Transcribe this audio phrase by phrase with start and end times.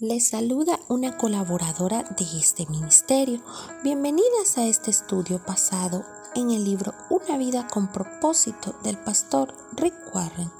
[0.00, 3.40] Les saluda una colaboradora de este ministerio.
[3.82, 9.94] Bienvenidas a este estudio pasado en el libro Una vida con propósito del pastor Rick
[10.14, 10.50] Warren.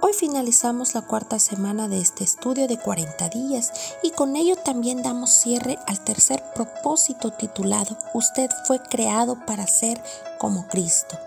[0.00, 5.02] Hoy finalizamos la cuarta semana de este estudio de 40 días y con ello también
[5.02, 10.02] damos cierre al tercer propósito titulado Usted fue creado para ser
[10.38, 11.18] como Cristo.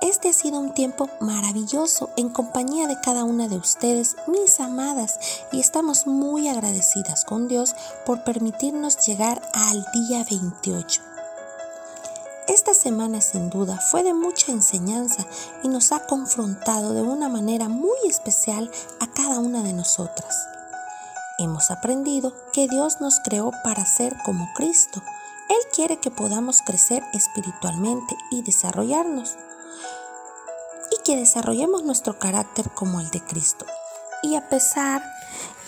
[0.00, 5.18] Este ha sido un tiempo maravilloso en compañía de cada una de ustedes, mis amadas,
[5.52, 7.74] y estamos muy agradecidas con Dios
[8.06, 11.02] por permitirnos llegar al día 28.
[12.48, 15.26] Esta semana sin duda fue de mucha enseñanza
[15.62, 20.34] y nos ha confrontado de una manera muy especial a cada una de nosotras.
[21.38, 25.02] Hemos aprendido que Dios nos creó para ser como Cristo.
[25.50, 29.36] Él quiere que podamos crecer espiritualmente y desarrollarnos
[31.10, 33.66] que desarrollemos nuestro carácter como el de Cristo.
[34.22, 35.02] Y a pesar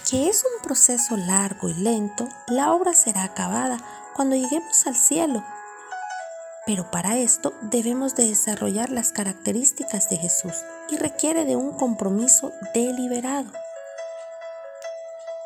[0.09, 3.79] que es un proceso largo y lento, la obra será acabada
[4.15, 5.45] cuando lleguemos al cielo.
[6.65, 10.55] Pero para esto debemos de desarrollar las características de Jesús
[10.91, 13.51] y requiere de un compromiso deliberado.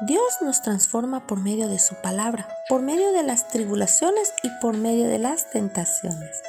[0.00, 4.76] Dios nos transforma por medio de su palabra, por medio de las tribulaciones y por
[4.76, 6.42] medio de las tentaciones.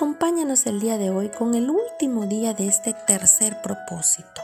[0.00, 4.40] Acompáñanos el día de hoy con el último día de este tercer propósito.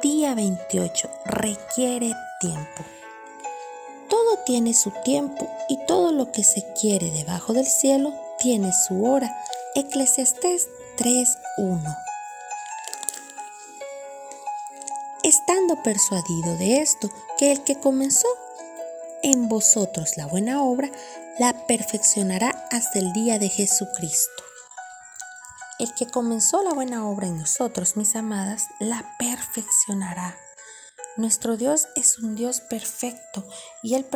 [0.00, 1.10] Día 28.
[1.26, 2.82] Requiere tiempo.
[4.08, 9.04] Todo tiene su tiempo y todo lo que se quiere debajo del cielo tiene su
[9.04, 9.30] hora.
[9.74, 11.94] Eclesiastés 3.1.
[15.22, 18.28] Estando persuadido de esto, que el que comenzó
[19.22, 20.90] en vosotros la buena obra,
[21.40, 24.44] la perfeccionará hasta el día de Jesucristo.
[25.78, 30.36] El que comenzó la buena obra en nosotros, mis amadas, la perfeccionará.
[31.16, 33.48] Nuestro Dios es un Dios perfecto
[33.82, 34.06] y Él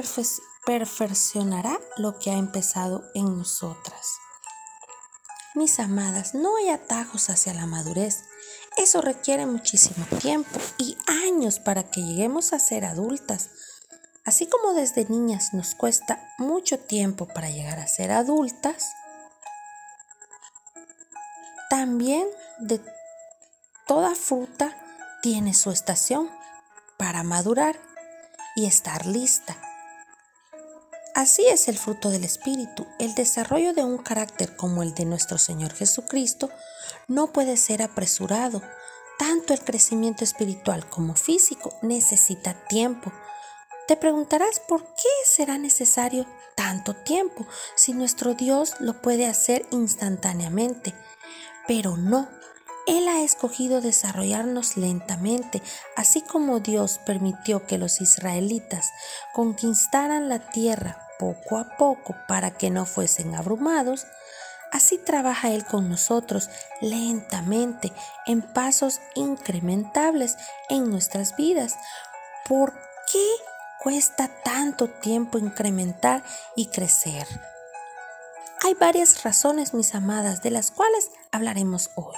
[0.67, 4.07] perfeccionará lo que ha empezado en nosotras.
[5.55, 8.25] Mis amadas, no hay atajos hacia la madurez.
[8.77, 13.49] Eso requiere muchísimo tiempo y años para que lleguemos a ser adultas
[14.25, 18.95] Así como desde niñas nos cuesta mucho tiempo para llegar a ser adultas,
[21.69, 22.27] también
[22.59, 22.81] de
[23.87, 24.75] toda fruta
[25.21, 26.31] tiene su estación
[26.97, 27.79] para madurar
[28.57, 29.57] y estar lista.
[31.15, 32.87] Así es el fruto del Espíritu.
[32.99, 36.51] El desarrollo de un carácter como el de nuestro Señor Jesucristo
[37.09, 38.63] no puede ser apresurado.
[39.19, 43.13] Tanto el crecimiento espiritual como físico necesita tiempo
[43.87, 50.95] te preguntarás por qué será necesario tanto tiempo si nuestro Dios lo puede hacer instantáneamente.
[51.67, 52.29] Pero no,
[52.87, 55.63] Él ha escogido desarrollarnos lentamente,
[55.97, 58.91] así como Dios permitió que los israelitas
[59.33, 64.07] conquistaran la tierra poco a poco para que no fuesen abrumados.
[64.73, 67.93] Así trabaja Él con nosotros lentamente,
[68.27, 70.37] en pasos incrementables
[70.69, 71.77] en nuestras vidas.
[72.47, 72.73] ¿Por
[73.11, 73.25] qué
[73.85, 76.25] cuesta tanto tiempo incrementar
[76.57, 77.29] y crecer?
[78.65, 82.17] Hay varias razones, mis amadas, de las cuales hablaremos hoy.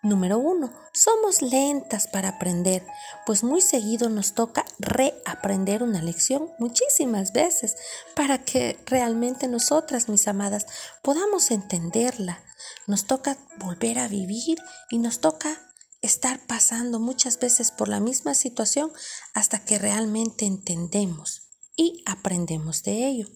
[0.00, 2.86] Número uno, somos lentas para aprender,
[3.26, 7.76] pues muy seguido nos toca reaprender una lección muchísimas veces
[8.16, 10.66] para que realmente nosotras, mis amadas,
[11.02, 12.40] podamos entenderla.
[12.86, 14.56] Nos toca volver a vivir
[14.88, 15.67] y nos toca
[16.02, 18.92] estar pasando muchas veces por la misma situación
[19.34, 23.28] hasta que realmente entendemos y aprendemos de ello.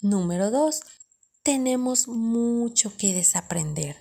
[0.00, 0.80] Número dos,
[1.42, 3.96] tenemos mucho que desaprender.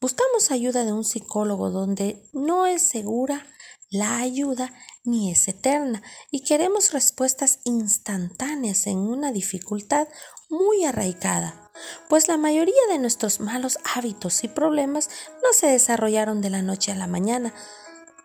[0.00, 3.46] Buscamos ayuda de un psicólogo donde no es segura
[3.90, 4.72] la ayuda
[5.04, 10.08] ni es eterna y queremos respuestas instantáneas en una dificultad
[10.48, 11.65] muy arraigada
[12.08, 15.10] pues la mayoría de nuestros malos hábitos y problemas
[15.42, 17.52] no se desarrollaron de la noche a la mañana.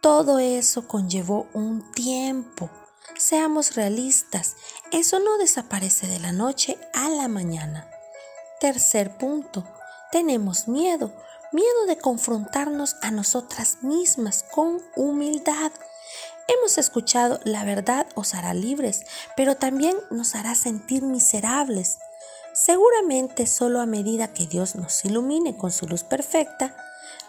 [0.02, 2.70] Todo eso conllevó un tiempo.
[3.18, 4.56] Seamos realistas,
[4.92, 7.88] eso no desaparece de la noche a la mañana.
[8.60, 9.64] Tercer punto,
[10.12, 11.12] tenemos miedo,
[11.52, 15.72] miedo de confrontarnos a nosotras mismas con humildad.
[16.48, 19.04] Hemos escuchado la verdad os hará libres,
[19.38, 22.00] pero también nos hará sentir miserables.
[22.54, 26.76] Seguramente solo a medida que Dios nos ilumine con su luz perfecta,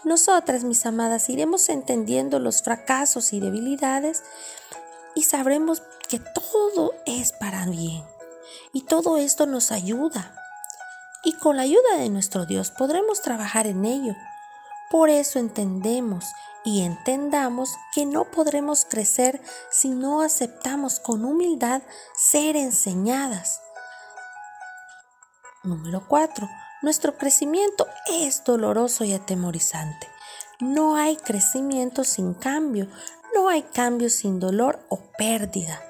[0.03, 4.23] nosotras, mis amadas, iremos entendiendo los fracasos y debilidades
[5.15, 8.03] y sabremos que todo es para bien.
[8.73, 10.35] Y todo esto nos ayuda.
[11.23, 14.13] Y con la ayuda de nuestro Dios podremos trabajar en ello.
[14.91, 16.25] Por eso entendemos
[16.65, 19.41] y entendamos que no podremos crecer
[19.71, 21.81] si no aceptamos con humildad
[22.15, 23.62] ser enseñadas.
[25.63, 26.49] Número 4.
[26.81, 30.09] Nuestro crecimiento es doloroso y atemorizante.
[30.59, 32.89] No hay crecimiento sin cambio,
[33.33, 35.81] no hay cambio sin dolor o pérdida.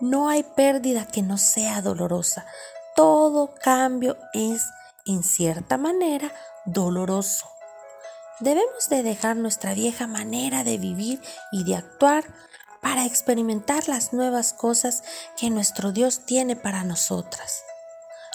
[0.00, 2.44] No hay pérdida que no sea dolorosa.
[2.94, 4.62] Todo cambio es,
[5.06, 6.30] en cierta manera,
[6.66, 7.46] doloroso.
[8.40, 12.26] Debemos de dejar nuestra vieja manera de vivir y de actuar
[12.82, 15.02] para experimentar las nuevas cosas
[15.38, 17.62] que nuestro Dios tiene para nosotras.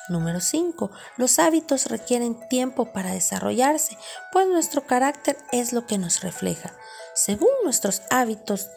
[0.09, 0.91] Número 5.
[1.17, 3.97] Los hábitos requieren tiempo para desarrollarse,
[4.31, 6.73] pues nuestro carácter es lo que nos refleja.
[7.13, 8.69] Según nuestros hábitos,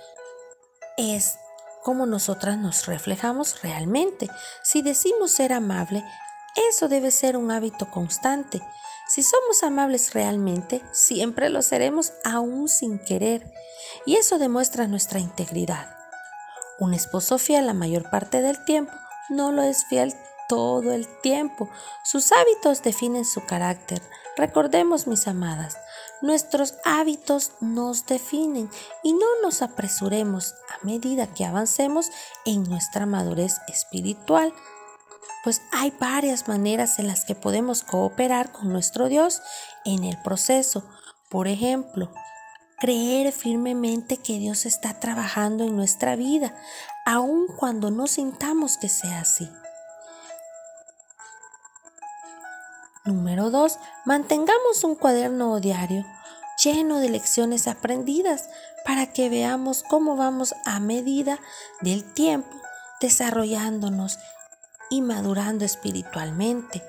[0.96, 1.38] es
[1.82, 4.28] como nosotras nos reflejamos realmente.
[4.62, 6.04] Si decimos ser amable,
[6.70, 8.62] eso debe ser un hábito constante.
[9.08, 13.52] Si somos amables realmente, siempre lo seremos aún sin querer,
[14.04, 15.94] y eso demuestra nuestra integridad.
[16.78, 18.92] Un esposo fiel la mayor parte del tiempo
[19.28, 20.14] no lo es fiel
[20.48, 21.68] todo el tiempo.
[22.04, 24.02] Sus hábitos definen su carácter.
[24.36, 25.78] Recordemos, mis amadas,
[26.22, 28.70] nuestros hábitos nos definen
[29.02, 32.10] y no nos apresuremos a medida que avancemos
[32.44, 34.52] en nuestra madurez espiritual
[35.46, 39.42] pues hay varias maneras en las que podemos cooperar con nuestro Dios
[39.84, 40.82] en el proceso.
[41.28, 42.10] Por ejemplo,
[42.80, 46.52] creer firmemente que Dios está trabajando en nuestra vida,
[47.04, 49.48] aun cuando no sintamos que sea así.
[53.06, 53.78] Número 2.
[54.04, 56.04] Mantengamos un cuaderno diario
[56.62, 58.48] lleno de lecciones aprendidas
[58.84, 61.38] para que veamos cómo vamos a medida
[61.80, 62.48] del tiempo
[63.00, 64.18] desarrollándonos
[64.90, 66.82] y madurando espiritualmente.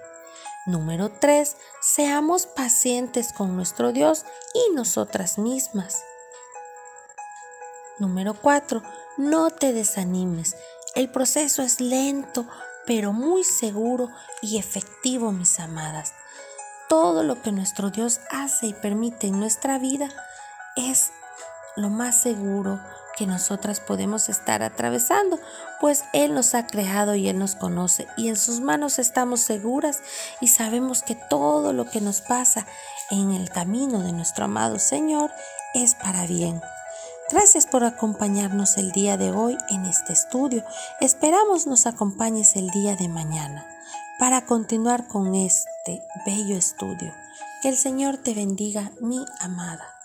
[0.65, 1.55] Número 3.
[1.81, 6.03] Seamos pacientes con nuestro Dios y nosotras mismas.
[7.99, 8.83] Número 4.
[9.17, 10.55] No te desanimes.
[10.95, 12.47] El proceso es lento,
[12.87, 14.09] pero muy seguro
[14.41, 16.13] y efectivo, mis amadas.
[16.89, 20.09] Todo lo que nuestro Dios hace y permite en nuestra vida
[20.75, 21.11] es
[21.75, 22.79] lo más seguro,
[23.17, 25.39] que nosotras podemos estar atravesando,
[25.81, 30.01] pues Él nos ha creado y Él nos conoce y en sus manos estamos seguras
[30.39, 32.67] y sabemos que todo lo que nos pasa
[33.09, 35.31] en el camino de nuestro amado Señor
[35.73, 36.61] es para bien.
[37.29, 40.63] Gracias por acompañarnos el día de hoy en este estudio.
[41.01, 43.67] Esperamos nos acompañes el día de mañana
[44.17, 47.13] para continuar con este bello estudio.
[47.61, 49.96] Que el Señor te bendiga, mi amada.